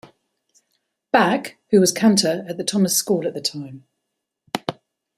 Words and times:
Bach, 1.11 1.53
who 1.69 1.79
was 1.79 1.91
cantor 1.91 2.43
at 2.49 2.57
the 2.57 2.63
Thomas 2.63 2.95
school 2.97 3.27
at 3.27 3.35
the 3.35 3.39
time. 3.39 3.85